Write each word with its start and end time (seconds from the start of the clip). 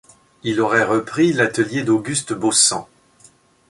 Il 0.41 0.61
aurait 0.61 0.83
repris 0.83 1.31
l’atelier 1.31 1.83
d’Auguste 1.83 2.33
Baussan. 2.33 2.89